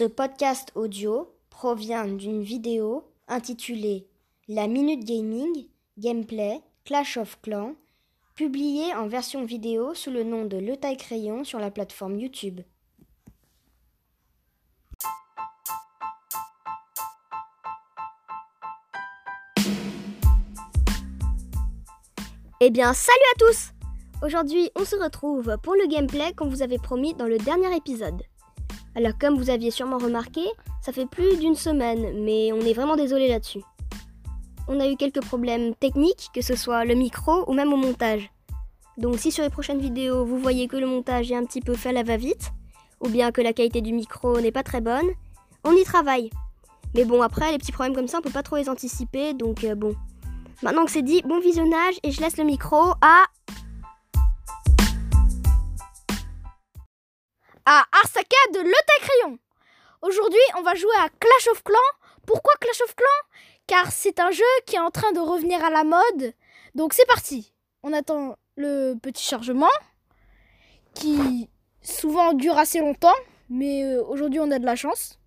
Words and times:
Ce 0.00 0.06
podcast 0.06 0.72
audio 0.76 1.30
provient 1.50 2.06
d'une 2.06 2.40
vidéo 2.40 3.04
intitulée 3.28 4.06
La 4.48 4.66
Minute 4.66 5.04
Gaming, 5.04 5.66
Gameplay, 5.98 6.62
Clash 6.86 7.18
of 7.18 7.38
Clans, 7.42 7.74
publiée 8.34 8.94
en 8.94 9.08
version 9.08 9.44
vidéo 9.44 9.92
sous 9.92 10.10
le 10.10 10.24
nom 10.24 10.46
de 10.46 10.56
Le 10.56 10.78
Taille 10.78 10.96
Crayon 10.96 11.44
sur 11.44 11.58
la 11.58 11.70
plateforme 11.70 12.18
YouTube. 12.18 12.62
Eh 22.62 22.70
bien, 22.70 22.94
salut 22.94 23.18
à 23.34 23.38
tous 23.38 23.72
Aujourd'hui, 24.22 24.70
on 24.76 24.86
se 24.86 24.96
retrouve 24.96 25.58
pour 25.62 25.74
le 25.74 25.86
gameplay 25.88 26.32
qu'on 26.32 26.48
vous 26.48 26.62
avait 26.62 26.78
promis 26.78 27.12
dans 27.12 27.26
le 27.26 27.36
dernier 27.36 27.76
épisode. 27.76 28.22
Alors 28.96 29.16
comme 29.18 29.36
vous 29.36 29.50
aviez 29.50 29.70
sûrement 29.70 29.98
remarqué, 29.98 30.42
ça 30.82 30.92
fait 30.92 31.06
plus 31.06 31.36
d'une 31.38 31.54
semaine, 31.54 32.24
mais 32.24 32.52
on 32.52 32.60
est 32.60 32.72
vraiment 32.72 32.96
désolé 32.96 33.28
là-dessus. 33.28 33.62
On 34.68 34.80
a 34.80 34.88
eu 34.88 34.96
quelques 34.96 35.22
problèmes 35.22 35.74
techniques, 35.76 36.30
que 36.34 36.42
ce 36.42 36.56
soit 36.56 36.84
le 36.84 36.94
micro 36.94 37.44
ou 37.48 37.52
même 37.52 37.72
au 37.72 37.76
montage. 37.76 38.30
Donc 38.98 39.18
si 39.18 39.30
sur 39.30 39.44
les 39.44 39.50
prochaines 39.50 39.80
vidéos 39.80 40.24
vous 40.24 40.38
voyez 40.38 40.68
que 40.68 40.76
le 40.76 40.86
montage 40.86 41.30
est 41.30 41.36
un 41.36 41.44
petit 41.44 41.60
peu 41.60 41.74
fait 41.74 41.90
à 41.90 41.92
la 41.92 42.02
va-vite, 42.02 42.50
ou 43.00 43.08
bien 43.08 43.32
que 43.32 43.40
la 43.40 43.52
qualité 43.52 43.80
du 43.80 43.92
micro 43.92 44.40
n'est 44.40 44.52
pas 44.52 44.62
très 44.62 44.80
bonne, 44.80 45.06
on 45.64 45.72
y 45.72 45.84
travaille. 45.84 46.30
Mais 46.94 47.04
bon 47.04 47.22
après 47.22 47.52
les 47.52 47.58
petits 47.58 47.72
problèmes 47.72 47.94
comme 47.94 48.08
ça 48.08 48.18
on 48.18 48.22
peut 48.22 48.30
pas 48.30 48.42
trop 48.42 48.56
les 48.56 48.68
anticiper, 48.68 49.34
donc 49.34 49.64
euh, 49.64 49.74
bon. 49.74 49.94
Maintenant 50.62 50.84
que 50.84 50.90
c'est 50.90 51.02
dit, 51.02 51.22
bon 51.22 51.40
visionnage 51.40 51.94
et 52.02 52.10
je 52.10 52.20
laisse 52.20 52.36
le 52.36 52.44
micro 52.44 52.92
à 53.00 53.24
à 57.66 57.84
Arsaka 57.92 58.36
de 58.54 58.60
Le 58.60 58.72
Crayon. 59.00 59.38
Aujourd'hui, 60.02 60.40
on 60.58 60.62
va 60.62 60.74
jouer 60.74 60.94
à 60.98 61.08
Clash 61.08 61.48
of 61.52 61.62
Clans. 61.62 61.78
Pourquoi 62.26 62.52
Clash 62.60 62.80
of 62.82 62.94
Clans? 62.94 63.06
Car 63.66 63.92
c'est 63.92 64.20
un 64.20 64.30
jeu 64.30 64.44
qui 64.66 64.76
est 64.76 64.80
en 64.80 64.90
train 64.90 65.12
de 65.12 65.20
revenir 65.20 65.62
à 65.64 65.70
la 65.70 65.84
mode. 65.84 66.34
Donc 66.74 66.94
c'est 66.94 67.06
parti. 67.06 67.52
On 67.82 67.92
attend 67.92 68.36
le 68.56 68.94
petit 68.94 69.24
chargement 69.24 69.70
qui 70.94 71.48
souvent 71.82 72.32
dure 72.32 72.58
assez 72.58 72.80
longtemps, 72.80 73.14
mais 73.48 73.84
euh, 73.84 74.02
aujourd'hui 74.04 74.40
on 74.40 74.50
a 74.50 74.58
de 74.58 74.66
la 74.66 74.76
chance. 74.76 75.18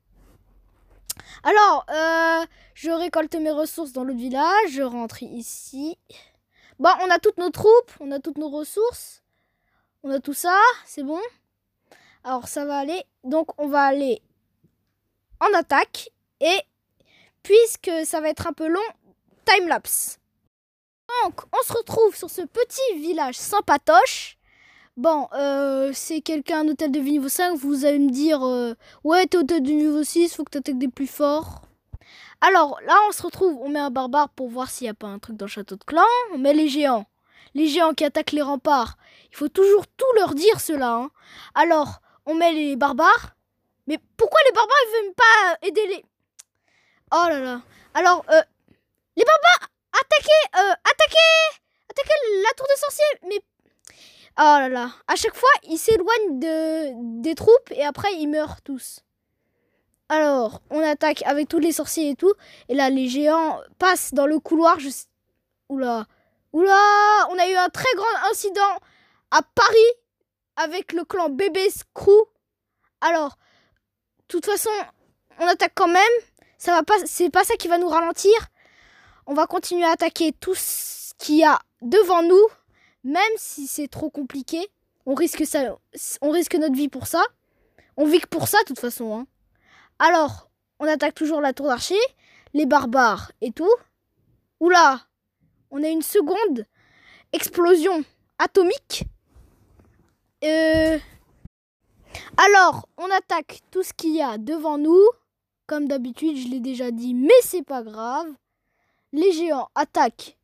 Alors, 1.43 1.85
euh, 1.89 2.45
je 2.73 2.89
récolte 2.89 3.35
mes 3.35 3.51
ressources 3.51 3.91
dans 3.91 4.03
le 4.03 4.13
village, 4.13 4.71
je 4.71 4.81
rentre 4.81 5.23
ici. 5.23 5.97
Bon, 6.79 6.89
on 7.01 7.09
a 7.09 7.19
toutes 7.19 7.37
nos 7.37 7.49
troupes, 7.49 7.91
on 7.99 8.11
a 8.11 8.19
toutes 8.19 8.37
nos 8.37 8.49
ressources, 8.49 9.23
on 10.03 10.09
a 10.09 10.19
tout 10.19 10.33
ça, 10.33 10.59
c'est 10.85 11.03
bon? 11.03 11.21
Alors 12.23 12.47
ça 12.47 12.65
va 12.65 12.77
aller. 12.77 13.03
Donc 13.23 13.59
on 13.59 13.67
va 13.67 13.83
aller 13.83 14.21
en 15.39 15.53
attaque. 15.53 16.09
Et 16.39 16.59
puisque 17.41 17.91
ça 18.05 18.21
va 18.21 18.29
être 18.29 18.47
un 18.47 18.53
peu 18.53 18.67
long, 18.67 18.79
time 19.45 19.67
lapse. 19.67 20.19
Donc 21.23 21.41
on 21.51 21.63
se 21.65 21.73
retrouve 21.73 22.15
sur 22.15 22.29
ce 22.29 22.41
petit 22.41 22.99
village 22.99 23.35
sans. 23.35 23.61
Bon, 24.95 25.27
euh, 25.33 25.89
c'est 25.91 26.21
quelqu'un, 26.21 26.59
un 26.59 26.67
hôtel 26.67 26.91
de 26.91 26.99
niveau 26.99 27.27
5, 27.27 27.55
vous 27.55 27.83
allez 27.83 27.97
me 27.97 28.11
dire 28.11 28.45
euh, 28.45 28.75
Ouais, 29.03 29.25
t'es 29.25 29.37
hôtel 29.37 29.63
de 29.63 29.71
niveau 29.71 30.03
6, 30.03 30.35
faut 30.35 30.43
que 30.43 30.51
t'attaques 30.51 30.77
des 30.77 30.87
plus 30.87 31.07
forts. 31.07 31.63
Alors 32.41 32.79
là, 32.85 32.93
on 33.07 33.11
se 33.11 33.23
retrouve, 33.23 33.57
on 33.61 33.69
met 33.69 33.79
un 33.79 33.89
barbare 33.89 34.29
pour 34.29 34.49
voir 34.49 34.69
s'il 34.69 34.85
n'y 34.85 34.89
a 34.89 34.93
pas 34.93 35.07
un 35.07 35.17
truc 35.17 35.35
dans 35.35 35.45
le 35.45 35.49
château 35.49 35.77
de 35.77 35.83
clan. 35.83 36.03
On 36.31 36.37
met 36.37 36.53
les 36.53 36.67
géants. 36.67 37.07
Les 37.55 37.67
géants 37.67 37.93
qui 37.95 38.05
attaquent 38.05 38.33
les 38.33 38.43
remparts. 38.43 38.97
Il 39.31 39.37
faut 39.37 39.47
toujours 39.47 39.87
tout 39.87 40.05
leur 40.15 40.35
dire, 40.35 40.59
cela. 40.59 40.93
Hein. 40.93 41.09
Alors, 41.55 42.02
on 42.25 42.35
met 42.35 42.51
les 42.51 42.75
barbares. 42.75 43.35
Mais 43.87 43.97
pourquoi 44.17 44.39
les 44.45 44.53
barbares 44.53 44.77
ils 44.83 45.03
veulent 45.03 45.15
pas 45.15 45.67
aider 45.67 45.87
les. 45.87 46.05
Oh 47.11 47.25
là 47.29 47.39
là. 47.39 47.61
Alors, 47.93 48.25
euh, 48.29 48.41
les 49.15 49.23
barbares, 49.23 49.69
attaquez, 49.91 50.69
euh, 50.69 50.73
attaquez, 50.83 52.43
la 52.43 52.53
tour 52.55 52.67
des 52.67 52.79
sorciers. 52.79 53.19
Mais. 53.27 53.41
Oh 54.39 54.57
là 54.59 54.69
là. 54.69 54.91
À 55.07 55.15
chaque 55.15 55.35
fois, 55.35 55.49
ils 55.63 55.77
s'éloignent 55.77 56.39
de, 56.39 57.21
des 57.21 57.35
troupes 57.35 57.71
et 57.71 57.83
après 57.83 58.13
ils 58.15 58.27
meurent 58.27 58.61
tous. 58.61 59.01
Alors, 60.09 60.61
on 60.69 60.79
attaque 60.79 61.23
avec 61.23 61.47
tous 61.47 61.59
les 61.59 61.71
sorciers 61.71 62.11
et 62.11 62.15
tout. 62.15 62.33
Et 62.69 62.75
là, 62.75 62.89
les 62.89 63.07
géants 63.07 63.59
passent 63.79 64.13
dans 64.13 64.27
le 64.27 64.39
couloir. 64.39 64.77
Oula. 65.69 66.05
Oula. 66.51 67.27
On 67.29 67.37
a 67.37 67.47
eu 67.47 67.55
un 67.55 67.69
très 67.69 67.93
grand 67.95 68.29
incident 68.31 68.79
à 69.31 69.41
Paris 69.41 70.02
avec 70.55 70.93
le 70.93 71.03
clan 71.03 71.29
Bébé 71.29 71.69
Screw. 71.69 72.27
Alors, 73.01 73.37
de 74.19 74.25
toute 74.27 74.45
façon, 74.45 74.69
on 75.39 75.47
attaque 75.47 75.73
quand 75.75 75.87
même. 75.87 76.03
Ça 76.57 76.71
va 76.73 76.83
pas, 76.83 76.95
c'est 77.05 77.29
pas 77.29 77.43
ça 77.43 77.55
qui 77.55 77.67
va 77.67 77.77
nous 77.77 77.89
ralentir. 77.89 78.33
On 79.25 79.33
va 79.33 79.47
continuer 79.47 79.85
à 79.85 79.91
attaquer 79.91 80.31
tout 80.31 80.55
ce 80.55 81.13
qu'il 81.17 81.35
y 81.35 81.43
a 81.43 81.59
devant 81.81 82.23
nous, 82.23 82.47
même 83.03 83.21
si 83.37 83.67
c'est 83.67 83.87
trop 83.87 84.09
compliqué. 84.09 84.69
On 85.05 85.15
risque 85.15 85.39
notre 86.55 86.75
vie 86.75 86.89
pour 86.89 87.07
ça. 87.07 87.23
On 87.97 88.05
vit 88.05 88.19
que 88.19 88.27
pour 88.27 88.47
ça, 88.47 88.59
de 88.59 88.65
toute 88.65 88.79
façon. 88.79 89.17
Hein. 89.17 89.27
Alors, 89.99 90.49
on 90.79 90.87
attaque 90.87 91.13
toujours 91.13 91.41
la 91.41 91.53
tour 91.53 91.67
d'archer, 91.67 91.99
les 92.53 92.65
barbares 92.65 93.31
et 93.41 93.51
tout. 93.51 93.73
Oula, 94.59 95.01
on 95.71 95.83
a 95.83 95.89
une 95.89 96.01
seconde 96.01 96.65
explosion 97.33 98.03
atomique 98.37 99.05
euh, 100.43 100.99
alors, 102.37 102.87
on 102.97 103.09
attaque 103.11 103.61
tout 103.71 103.83
ce 103.83 103.93
qu'il 103.93 104.15
y 104.15 104.21
a 104.21 104.37
devant 104.37 104.77
nous. 104.77 105.01
Comme 105.67 105.87
d'habitude, 105.87 106.37
je 106.37 106.47
l'ai 106.49 106.59
déjà 106.59 106.91
dit, 106.91 107.13
mais 107.13 107.29
c'est 107.41 107.63
pas 107.63 107.83
grave. 107.83 108.27
Les 109.13 109.31
géants 109.31 109.69
attaquent 109.75 110.37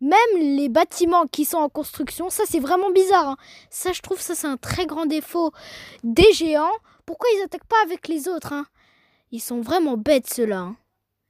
même 0.00 0.36
les 0.38 0.68
bâtiments 0.68 1.26
qui 1.26 1.44
sont 1.44 1.58
en 1.58 1.68
construction. 1.68 2.30
Ça, 2.30 2.44
c'est 2.46 2.60
vraiment 2.60 2.90
bizarre. 2.90 3.28
Hein. 3.30 3.36
Ça, 3.70 3.92
je 3.92 4.02
trouve, 4.02 4.20
ça, 4.20 4.34
c'est 4.34 4.46
un 4.46 4.56
très 4.56 4.86
grand 4.86 5.06
défaut 5.06 5.52
des 6.04 6.32
géants. 6.32 6.72
Pourquoi 7.06 7.28
ils 7.34 7.42
attaquent 7.42 7.66
pas 7.66 7.82
avec 7.84 8.08
les 8.08 8.28
autres 8.28 8.52
hein? 8.52 8.66
Ils 9.32 9.40
sont 9.40 9.60
vraiment 9.60 9.96
bêtes, 9.96 10.32
ceux-là. 10.32 10.60
Hein. 10.60 10.76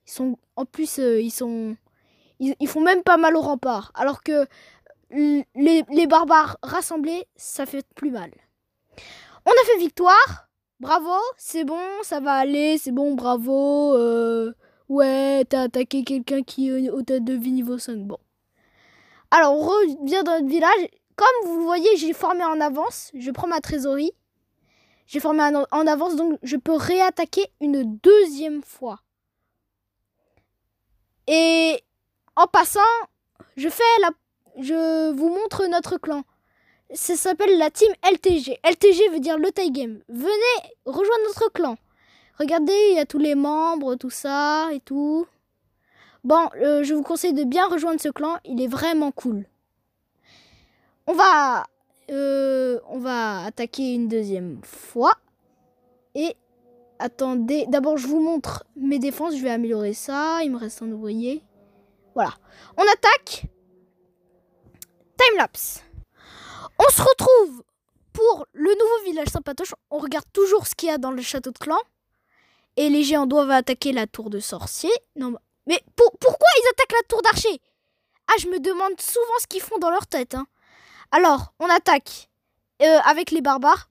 Ils 0.07 0.11
sont, 0.11 0.39
en 0.57 0.65
plus, 0.65 0.99
euh, 0.99 1.21
ils 1.21 1.31
sont, 1.31 1.77
ils, 2.41 2.55
ils, 2.61 2.69
font 2.69 2.83
même 2.83 3.03
pas 3.03 3.17
mal 3.17 3.37
au 3.37 3.41
rempart. 3.41 3.91
Alors 3.95 4.23
que 4.23 4.47
les, 5.11 6.07
barbares 6.07 6.59
rassemblés, 6.63 7.27
ça 7.37 7.67
fait 7.67 7.87
plus 7.95 8.11
mal. 8.11 8.31
On 9.45 9.51
a 9.51 9.65
fait 9.67 9.79
victoire. 9.79 10.49
Bravo, 10.79 11.15
c'est 11.39 11.65
bon, 11.65 11.81
ça 12.03 12.21
va 12.21 12.35
aller, 12.35 12.77
c'est 12.77 12.93
bon, 12.93 13.15
bravo. 13.15 13.95
Euh, 13.95 14.53
ouais, 14.91 15.45
t'as 15.49 15.63
attaqué 15.63 16.05
quelqu'un 16.05 16.43
qui 16.43 16.69
est 16.69 16.91
au 16.91 17.03
tête 17.03 17.25
de 17.25 17.33
vie 17.33 17.53
niveau 17.53 17.79
5. 17.79 18.07
Bon. 18.07 18.19
Alors, 19.31 19.55
on 19.55 19.61
revient 19.61 20.23
dans 20.25 20.33
notre 20.33 20.49
village. 20.49 20.89
Comme 21.17 21.49
vous 21.49 21.57
le 21.59 21.65
voyez, 21.65 21.97
j'ai 21.97 22.13
formé 22.13 22.45
en 22.45 22.61
avance. 22.61 23.11
Je 23.15 23.31
prends 23.31 23.47
ma 23.47 23.61
trésorerie. 23.61 24.13
J'ai 25.07 25.21
formé 25.21 25.43
en 25.71 25.87
avance, 25.87 26.17
donc 26.17 26.39
je 26.43 26.57
peux 26.57 26.75
réattaquer 26.75 27.47
une 27.61 27.99
deuxième 27.99 28.63
fois. 28.63 29.01
Et 31.27 31.83
en 32.35 32.47
passant, 32.47 32.81
je 33.57 33.69
fais 33.69 33.83
la 34.03 34.11
je 34.59 35.11
vous 35.13 35.29
montre 35.29 35.67
notre 35.67 35.99
clan. 35.99 36.23
Ça 36.95 37.17
s'appelle 37.17 37.59
la 37.59 37.71
team 37.71 37.93
LTG. 38.03 38.59
LTG 38.65 39.11
veut 39.13 39.21
dire 39.21 39.39
le 39.39 39.51
tie 39.51 39.71
game. 39.71 40.01
Venez 40.09 40.73
rejoindre 40.85 41.25
notre 41.27 41.53
clan. 41.53 41.77
Regardez, 42.39 42.77
il 42.91 42.97
y 42.97 43.01
a 43.01 43.07
tous 43.07 43.19
les 43.19 43.35
membres, 43.35 43.97
tout 43.97 44.11
ça 44.11 44.69
et 44.73 44.81
tout. 44.81 45.27
Bon, 46.23 46.49
euh, 46.61 46.83
je 46.85 46.95
vous 46.95 47.03
conseille 47.03 47.33
de 47.33 47.45
bien 47.45 47.67
rejoindre 47.67 48.01
ce 48.01 48.09
clan. 48.09 48.37
Il 48.45 48.61
est 48.61 48.69
vraiment 48.69 49.11
cool. 49.11 49.47
Euh, 52.11 52.79
on 52.89 52.99
va 52.99 53.45
attaquer 53.45 53.95
une 53.95 54.09
deuxième 54.09 54.61
fois. 54.63 55.15
Et 56.15 56.37
attendez, 56.99 57.67
d'abord 57.69 57.97
je 57.97 58.07
vous 58.07 58.21
montre 58.21 58.65
mes 58.77 58.99
défenses. 58.99 59.37
Je 59.37 59.43
vais 59.43 59.51
améliorer 59.51 59.93
ça. 59.93 60.41
Il 60.45 60.53
me 60.53 60.59
reste 60.59 60.83
un 60.83 60.91
ouvrier. 60.93 61.43
Voilà. 62.15 62.35
On 62.77 62.83
attaque 62.83 63.47
On 66.79 66.91
se 66.91 67.03
retrouve 67.03 67.63
pour 68.13 68.47
le 68.53 68.71
nouveau 68.71 69.05
village 69.05 69.29
sympatoche. 69.29 69.75
On 69.91 69.99
regarde 69.99 70.27
toujours 70.33 70.67
ce 70.67 70.75
qu'il 70.75 70.89
y 70.89 70.93
a 70.93 70.99
dans 70.99 71.11
le 71.11 71.23
château 71.23 71.51
de 71.51 71.59
clan. 71.59 71.79
Et 72.77 72.89
les 72.91 73.05
géants 73.05 73.27
doivent 73.27 73.51
attaquer 73.51 73.93
la 73.93 74.07
tour 74.07 74.31
de 74.31 74.41
sorcier. 74.41 74.91
Non, 75.17 75.35
mais 75.67 75.83
pourquoi 75.97 76.49
ils 76.59 76.69
attaquent 76.73 76.93
la 76.93 77.09
tour 77.09 77.23
d'archer? 77.23 77.61
Ah, 78.29 78.35
je 78.41 78.49
me 78.49 78.59
demande 78.59 79.01
souvent 79.01 79.39
ce 79.41 79.47
qu'ils 79.47 79.63
font 79.63 79.79
dans 79.79 79.91
leur 79.91 80.07
tête. 80.07 80.35
Hein. 80.35 80.47
Alors, 81.11 81.55
on 81.61 81.69
attaque 81.71 82.29
euh, 82.83 82.99
avec 83.05 83.31
les 83.31 83.41
barbares. 83.41 83.89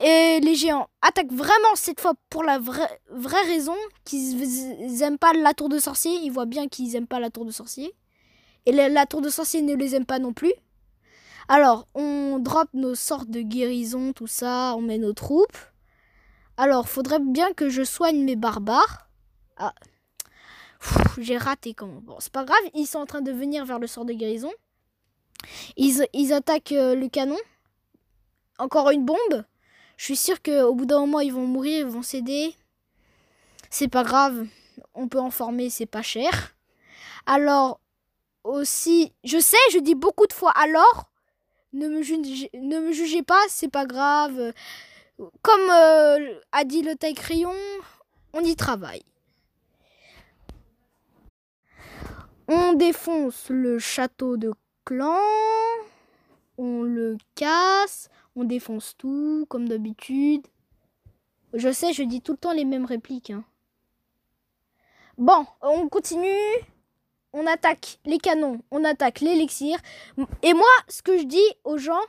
Et 0.00 0.40
les 0.40 0.54
géants 0.54 0.88
attaquent 1.02 1.32
vraiment 1.32 1.74
cette 1.76 2.00
fois 2.00 2.14
pour 2.28 2.42
la 2.42 2.58
vraie, 2.58 3.00
vraie 3.10 3.42
raison 3.42 3.76
qu'ils 4.04 4.98
n'aiment 4.98 5.18
pas 5.18 5.32
la 5.32 5.54
tour 5.54 5.68
de 5.68 5.78
sorcier. 5.78 6.12
Ils 6.22 6.30
voient 6.30 6.46
bien 6.46 6.68
qu'ils 6.68 6.92
n'aiment 6.92 7.06
pas 7.06 7.20
la 7.20 7.30
tour 7.30 7.44
de 7.44 7.50
sorcier. 7.50 7.94
Et 8.66 8.72
la, 8.72 9.06
tour 9.06 9.20
de 9.20 9.28
sorcier 9.28 9.62
ne 9.62 9.74
les 9.74 9.94
aime 9.94 10.06
pas 10.06 10.18
non 10.18 10.32
plus. 10.32 10.52
Alors, 11.48 11.86
on 11.94 12.38
drop 12.38 12.68
nos 12.72 12.94
sortes 12.94 13.28
de 13.28 13.42
guérison, 13.42 14.12
tout 14.12 14.26
ça, 14.26 14.74
on 14.76 14.80
met 14.80 14.98
nos 14.98 15.12
troupes. 15.12 15.58
Alors, 16.56 16.88
faudrait 16.88 17.20
bien 17.20 17.52
que 17.52 17.68
je 17.68 17.82
soigne 17.82 18.24
mes 18.24 18.36
barbares. 18.36 19.08
Ah. 19.56 19.74
J'ai 21.18 21.36
raté 21.36 21.74
quand 21.74 21.88
Bon, 22.02 22.16
c'est 22.20 22.32
pas 22.32 22.44
grave, 22.44 22.58
ils 22.74 22.86
sont 22.86 22.98
en 22.98 23.06
train 23.06 23.20
de 23.20 23.32
venir 23.32 23.64
vers 23.64 23.78
le 23.78 23.86
sort 23.86 24.04
de 24.04 24.12
guérison. 24.12 24.52
Ils, 25.76 26.06
ils 26.14 26.32
attaquent 26.32 26.72
euh, 26.72 26.94
le 26.94 27.08
canon. 27.08 27.38
Encore 28.58 28.90
une 28.90 29.04
bombe. 29.04 29.44
Je 29.96 30.04
suis 30.04 30.16
sûr 30.16 30.40
qu'au 30.42 30.74
bout 30.74 30.86
d'un 30.86 31.00
moment, 31.00 31.20
ils 31.20 31.32
vont 31.32 31.46
mourir, 31.46 31.86
ils 31.86 31.92
vont 31.92 32.02
céder. 32.02 32.54
C'est 33.70 33.88
pas 33.88 34.04
grave, 34.04 34.46
on 34.94 35.08
peut 35.08 35.20
en 35.20 35.30
former, 35.30 35.70
c'est 35.70 35.86
pas 35.86 36.02
cher. 36.02 36.54
Alors, 37.26 37.80
aussi, 38.44 39.12
je 39.24 39.38
sais, 39.38 39.56
je 39.72 39.78
dis 39.78 39.94
beaucoup 39.94 40.26
de 40.26 40.32
fois 40.32 40.52
alors, 40.52 41.10
ne 41.72 41.88
me 41.88 42.02
jugez, 42.02 42.50
ne 42.54 42.78
me 42.78 42.92
jugez 42.92 43.22
pas, 43.22 43.40
c'est 43.48 43.70
pas 43.70 43.86
grave. 43.86 44.52
Comme 45.42 45.70
euh, 45.70 46.40
a 46.52 46.64
dit 46.64 46.82
le 46.82 46.94
taille 46.96 47.14
crayon, 47.14 47.54
on 48.32 48.40
y 48.40 48.54
travaille. 48.54 49.04
On 52.46 52.74
défonce 52.74 53.48
le 53.48 53.78
château 53.78 54.36
de 54.36 54.52
clan, 54.84 55.18
on 56.58 56.82
le 56.82 57.16
casse, 57.34 58.08
on 58.36 58.44
défonce 58.44 58.94
tout, 58.98 59.46
comme 59.48 59.68
d'habitude. 59.68 60.46
Je 61.54 61.72
sais, 61.72 61.92
je 61.92 62.02
dis 62.02 62.20
tout 62.20 62.32
le 62.32 62.38
temps 62.38 62.52
les 62.52 62.64
mêmes 62.64 62.84
répliques. 62.84 63.30
Hein. 63.30 63.44
Bon, 65.16 65.46
on 65.62 65.88
continue. 65.88 66.28
On 67.36 67.48
attaque 67.48 67.98
les 68.04 68.18
canons, 68.18 68.60
on 68.70 68.84
attaque 68.84 69.18
l'élixir. 69.20 69.76
Et 70.42 70.54
moi, 70.54 70.70
ce 70.88 71.02
que 71.02 71.18
je 71.18 71.24
dis 71.24 71.44
aux 71.64 71.78
gens, 71.78 72.00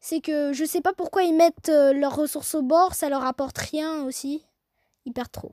c'est 0.00 0.20
que 0.20 0.52
je 0.52 0.66
sais 0.66 0.82
pas 0.82 0.92
pourquoi 0.92 1.22
ils 1.22 1.34
mettent 1.34 1.70
euh, 1.70 1.94
leurs 1.94 2.14
ressources 2.14 2.54
au 2.54 2.62
bord, 2.62 2.94
ça 2.94 3.08
leur 3.08 3.24
apporte 3.24 3.56
rien 3.56 4.04
aussi. 4.04 4.44
Ils 5.06 5.14
perdent 5.14 5.32
trop. 5.32 5.52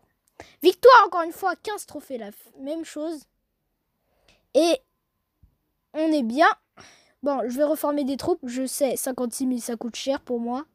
Victoire, 0.61 1.05
encore 1.07 1.21
une 1.21 1.31
fois, 1.31 1.55
15 1.55 1.85
trophées, 1.85 2.17
la 2.17 2.31
même 2.59 2.83
chose. 2.83 3.23
Et 4.53 4.77
on 5.93 6.11
est 6.11 6.23
bien. 6.23 6.49
Bon, 7.23 7.41
je 7.47 7.57
vais 7.57 7.63
reformer 7.63 8.03
des 8.03 8.17
troupes. 8.17 8.41
Je 8.43 8.65
sais, 8.65 8.97
56 8.97 9.47
000, 9.47 9.59
ça 9.59 9.77
coûte 9.77 9.95
cher 9.95 10.19
pour 10.19 10.41
moi. 10.41 10.65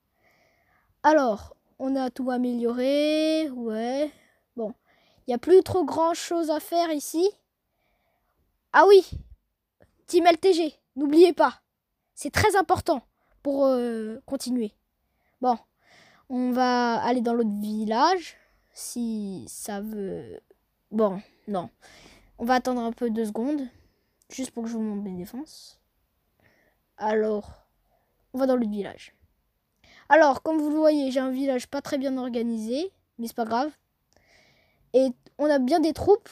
Alors, 1.03 1.55
on 1.79 1.97
a 1.97 2.09
tout 2.09 2.31
amélioré. 2.31 3.51
Ouais. 3.51 4.11
Bon, 4.57 4.73
il 5.27 5.31
n'y 5.31 5.35
a 5.35 5.39
plus 5.39 5.63
trop 5.63 5.85
grand 5.85 6.15
chose 6.15 6.51
à 6.51 6.61
faire 6.61 6.91
ici. 6.93 7.31
Ah 8.73 8.85
oui, 8.87 9.09
Team 10.07 10.27
LTG, 10.27 10.75
n'oubliez 10.97 11.33
pas. 11.33 11.63
C'est 12.15 12.31
très 12.31 12.57
important 12.57 13.03
pour 13.43 13.67
euh, 13.67 14.19
continuer. 14.27 14.73
Bon, 15.41 15.57
on 16.29 16.53
va 16.53 17.03
aller 17.03 17.23
dans 17.23 17.33
l'autre 17.33 17.61
village. 17.61 18.37
Si 18.73 19.47
ça 19.49 19.81
veut... 19.81 20.41
Bon, 20.91 21.21
non. 21.47 21.71
On 22.39 22.45
va 22.45 22.55
attendre 22.55 22.83
un 22.83 22.93
peu 22.93 23.11
deux 23.11 23.25
secondes. 23.25 23.63
Juste 24.31 24.51
pour 24.51 24.65
que 24.65 24.69
je 24.69 24.75
vous 24.75 24.83
montre 24.83 25.03
mes 25.03 25.17
défenses. 25.17 25.81
Alors, 26.99 27.67
on 28.35 28.39
va 28.39 28.47
dans 28.47 28.57
le 28.57 28.67
village. 28.67 29.15
Alors, 30.11 30.43
comme 30.43 30.59
vous 30.59 30.71
le 30.71 30.77
voyez, 30.77 31.11
j'ai 31.11 31.21
un 31.21 31.31
village 31.31 31.69
pas 31.69 31.81
très 31.81 31.97
bien 31.97 32.17
organisé, 32.19 32.93
mais 33.19 33.27
c'est 33.27 33.37
pas 33.37 33.45
grave. 33.45 33.73
Et 34.93 35.09
on 35.39 35.47
a 35.47 35.59
bien 35.59 35.81
des 35.81 35.93
troupes. 35.93 36.29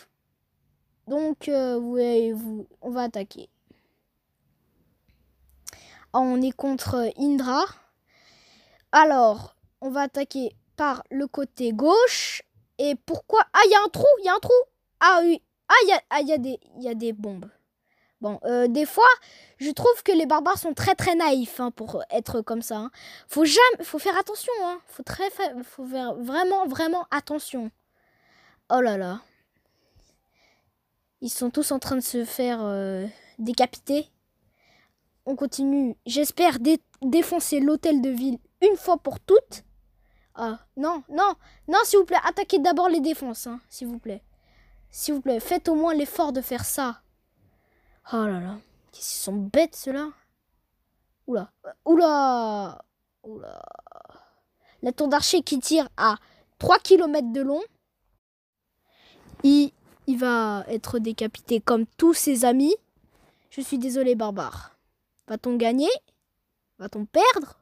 Donc, 1.06 1.49
euh, 1.49 1.79
vous, 1.79 2.67
on 2.82 2.91
va 2.91 3.03
attaquer. 3.03 3.49
Ah, 6.12 6.20
on 6.20 6.41
est 6.43 6.53
contre 6.53 7.12
Indra. 7.19 7.64
Alors, 8.93 9.55
on 9.81 9.91
va 9.91 10.03
attaquer 10.03 10.56
par 10.76 11.03
le 11.11 11.26
côté 11.26 11.73
gauche. 11.73 12.43
Et 12.79 12.94
pourquoi? 12.94 13.43
Ah, 13.53 13.61
il 13.67 13.70
y 13.70 13.75
a 13.75 13.82
un 13.85 13.88
trou, 13.88 14.06
il 14.20 14.26
y 14.26 14.29
a 14.29 14.35
un 14.35 14.38
trou. 14.38 14.53
Ah 15.00 15.20
oui. 15.23 15.43
Ah, 15.69 15.75
il 15.82 15.88
y 15.88 15.93
a, 15.93 16.03
ah, 16.11 16.20
y, 16.23 16.32
a 16.32 16.38
des, 16.38 16.61
y 16.79 16.88
a 16.88 16.94
des 16.94 17.12
bombes. 17.12 17.50
Bon, 18.20 18.41
euh, 18.44 18.67
des 18.67 18.87
fois, 18.87 19.05
je 19.59 19.70
trouve 19.70 20.02
que 20.02 20.12
les 20.12 20.26
barbares 20.26 20.59
sont 20.59 20.73
très 20.73 20.94
très 20.94 21.14
naïfs 21.14 21.61
hein, 21.61 21.70
pour 21.70 22.02
être 22.11 22.41
comme 22.41 22.62
ça. 22.62 22.76
Hein. 22.76 22.91
Faut 23.29 23.44
jamais, 23.44 23.85
faut 23.85 23.99
faire 23.99 24.17
attention. 24.17 24.52
Hein. 24.64 24.81
Faut 24.87 25.02
très, 25.02 25.29
faut 25.62 25.85
faire 25.85 26.14
vraiment 26.14 26.67
vraiment 26.67 27.06
attention. 27.11 27.70
Oh 28.70 28.81
là 28.81 28.97
là, 28.97 29.20
ils 31.21 31.31
sont 31.31 31.51
tous 31.51 31.73
en 31.73 31.79
train 31.79 31.97
de 31.97 32.01
se 32.01 32.25
faire 32.25 32.61
euh, 32.63 33.07
décapiter. 33.39 34.09
On 35.25 35.37
continue. 35.37 35.97
J'espère 36.07 36.59
défoncer 37.03 37.61
l'hôtel 37.61 38.01
de 38.01 38.11
ville 38.11 38.39
une 38.63 38.77
fois 38.77 38.99
pour 38.99 39.21
toutes. 39.21 39.65
Ah 40.35 40.59
non 40.77 41.03
non 41.09 41.33
non 41.67 41.79
s'il 41.85 41.99
vous 41.99 42.05
plaît, 42.05 42.19
attaquez 42.23 42.59
d'abord 42.59 42.91
les 42.91 43.01
défenses, 43.01 43.47
hein, 43.47 43.61
s'il 43.71 43.89
vous 43.89 43.99
plaît. 43.99 44.23
S'il 44.91 45.15
vous 45.15 45.21
plaît, 45.21 45.41
faites 45.41 45.69
au 45.69 45.75
moins 45.75 45.95
l'effort 45.95 46.33
de 46.33 46.41
faire 46.41 46.65
ça. 46.65 47.01
Oh 48.12 48.25
là 48.25 48.41
là. 48.41 48.59
Ils 48.95 49.03
sont 49.03 49.35
bêtes, 49.35 49.77
ceux-là. 49.77 50.09
Oula. 51.27 51.51
Oula. 51.85 52.83
Oula. 53.25 53.62
La 54.83 54.93
tour 54.93 55.09
d'archer 55.09 55.43
qui 55.43 55.59
tire 55.59 55.89
à 55.97 56.17
3 56.59 56.79
km 56.79 57.33
de 57.33 57.41
long. 57.43 57.62
Il, 59.43 59.73
il 60.06 60.19
va 60.19 60.64
être 60.69 60.99
décapité 60.99 61.61
comme 61.61 61.87
tous 61.99 62.14
ses 62.14 62.44
amis. 62.44 62.75
Je 63.50 63.61
suis 63.61 63.79
désolé, 63.79 64.14
barbare. 64.14 64.76
Va-t-on 65.29 65.56
gagner? 65.56 65.91
Va-t-on 66.79 67.06
perdre? 67.06 67.58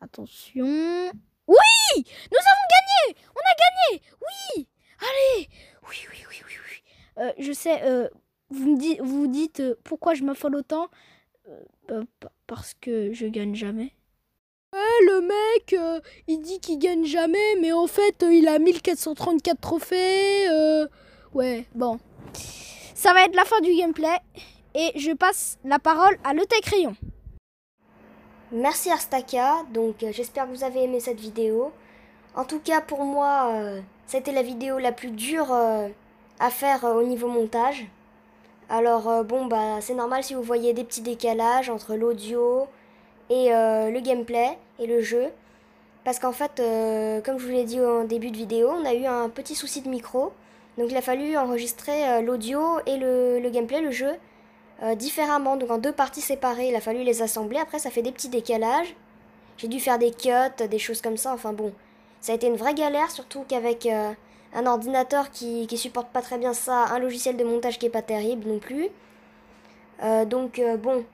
Attention. 0.00 1.10
Oui 1.46 1.96
Nous 1.96 2.38
avons 2.52 2.66
gagné 2.76 3.18
On 3.34 3.40
a 3.40 3.54
gagné 3.94 4.02
Oui 4.20 4.68
Allez 5.00 5.48
Oui, 5.88 5.96
oui, 6.10 6.24
oui, 6.28 6.36
oui, 6.46 6.54
oui. 6.68 7.22
Euh, 7.22 7.32
je 7.38 7.52
sais, 7.52 7.82
euh, 7.84 8.08
vous 8.50 8.72
me 8.74 8.78
dites, 8.78 9.00
vous 9.00 9.26
dites 9.26 9.60
euh, 9.60 9.74
pourquoi 9.84 10.14
je 10.14 10.24
m'affole 10.24 10.54
autant? 10.56 10.88
Parce 12.46 12.74
que 12.74 13.14
je 13.14 13.26
gagne 13.26 13.54
jamais. 13.54 13.94
Le 15.06 15.20
mec, 15.20 15.76
il 16.26 16.40
dit 16.40 16.60
qu'il 16.60 16.78
gagne 16.78 17.04
jamais, 17.04 17.56
mais 17.60 17.72
en 17.72 17.86
fait, 17.86 18.24
il 18.30 18.48
a 18.48 18.58
1434 18.58 19.60
trophées. 19.60 20.46
Ouais, 21.34 21.66
bon. 21.74 21.98
Ça 22.94 23.12
va 23.12 23.24
être 23.24 23.36
la 23.36 23.44
fin 23.44 23.60
du 23.60 23.74
gameplay. 23.74 24.18
Et 24.74 24.92
je 24.98 25.12
passe 25.12 25.58
la 25.64 25.78
parole 25.78 26.18
à 26.24 26.34
Le 26.34 26.42
Crayon. 26.62 26.94
Merci 28.50 28.90
Arstaka, 28.90 29.64
donc 29.72 30.04
j'espère 30.10 30.46
que 30.46 30.50
vous 30.50 30.64
avez 30.64 30.84
aimé 30.84 31.00
cette 31.00 31.20
vidéo. 31.20 31.72
En 32.34 32.44
tout 32.44 32.60
cas, 32.60 32.80
pour 32.80 33.04
moi, 33.04 33.52
c'était 34.06 34.32
la 34.32 34.42
vidéo 34.42 34.78
la 34.78 34.92
plus 34.92 35.10
dure 35.10 35.52
à 36.40 36.50
faire 36.50 36.84
euh, 36.84 36.94
au 36.94 37.02
niveau 37.02 37.28
montage. 37.28 37.86
Alors 38.68 39.08
euh, 39.08 39.22
bon 39.22 39.46
bah 39.46 39.80
c'est 39.80 39.94
normal 39.94 40.22
si 40.22 40.34
vous 40.34 40.42
voyez 40.42 40.74
des 40.74 40.84
petits 40.84 41.00
décalages 41.00 41.70
entre 41.70 41.94
l'audio 41.94 42.66
et 43.30 43.52
euh, 43.52 43.90
le 43.90 44.00
gameplay 44.00 44.56
et 44.78 44.86
le 44.86 45.00
jeu. 45.00 45.26
Parce 46.04 46.18
qu'en 46.18 46.32
fait, 46.32 46.56
comme 47.24 47.38
je 47.38 47.44
vous 47.44 47.52
l'ai 47.52 47.64
dit 47.64 47.80
au 47.80 48.04
début 48.04 48.30
de 48.30 48.36
vidéo, 48.36 48.70
on 48.70 48.84
a 48.86 48.94
eu 48.94 49.04
un 49.04 49.28
petit 49.28 49.54
souci 49.54 49.82
de 49.82 49.88
micro. 49.90 50.32
Donc 50.78 50.90
il 50.90 50.96
a 50.96 51.02
fallu 51.02 51.36
enregistrer 51.36 52.22
l'audio 52.22 52.78
et 52.86 52.96
le, 52.96 53.40
le, 53.40 53.50
gameplay, 53.50 53.82
le 53.82 53.90
jeu, 53.90 54.12
différemment, 54.96 55.56
donc 55.56 55.70
en 55.70 55.76
deux 55.76 55.92
parties 55.92 56.22
séparées. 56.22 56.68
Il 56.68 56.76
a 56.76 56.80
fallu 56.80 57.02
les 57.02 57.20
assembler. 57.20 57.58
Après 57.58 57.78
ça 57.78 57.90
fait 57.90 58.00
des 58.00 58.12
petits 58.12 58.30
décalages. 58.30 58.94
J'ai 59.58 59.68
dû 59.68 59.80
faire 59.80 59.98
des 59.98 60.12
cuts, 60.12 60.66
des 60.70 60.78
choses 60.78 61.02
comme 61.02 61.18
ça. 61.18 61.34
Enfin 61.34 61.52
bon, 61.52 61.74
ça 62.22 62.32
a 62.32 62.36
été 62.36 62.46
une 62.46 62.56
vraie 62.56 62.74
galère, 62.74 63.10
surtout 63.10 63.44
qu'avec 63.46 63.86
un 64.54 64.66
ordinateur 64.66 65.30
qui, 65.30 65.66
qui 65.66 65.76
supporte 65.76 66.08
pas 66.08 66.22
très 66.22 66.38
bien 66.38 66.54
ça, 66.54 66.86
un 66.86 66.98
logiciel 66.98 67.36
de 67.36 67.44
montage 67.44 67.78
qui 67.78 67.86
est 67.86 67.90
pas 67.90 68.02
terrible 68.02 68.48
non 68.48 68.58
plus. 68.58 68.88
Euh, 70.02 70.24
donc 70.24 70.58
euh, 70.58 70.76
bon, 70.76 71.04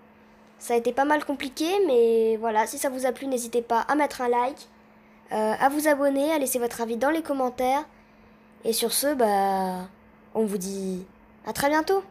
ça 0.64 0.73
a 0.73 0.78
été 0.78 0.94
pas 0.94 1.04
mal 1.04 1.23
compliqué, 1.26 1.66
mais 1.87 2.38
voilà, 2.38 2.66
si 2.66 2.78
ça 2.78 2.88
vous 2.88 3.04
a 3.04 3.12
plu, 3.12 3.26
n'hésitez 3.26 3.61
pas 3.61 3.80
à 3.80 3.94
mettre 3.97 4.23
un 4.23 4.28
like, 4.28 4.66
euh, 5.30 5.52
à 5.61 5.68
vous 5.68 5.88
abonner, 5.88 6.33
à 6.33 6.38
laisser 6.38 6.59
votre 6.59 6.80
avis 6.80 6.97
dans 6.97 7.11
les 7.11 7.21
commentaires. 7.21 7.85
Et 8.64 8.73
sur 8.73 8.90
ce, 8.90 9.12
bah, 9.12 9.87
on 10.33 10.47
vous 10.47 10.56
dit 10.56 11.04
à 11.44 11.52
très 11.52 11.68
bientôt. 11.68 12.02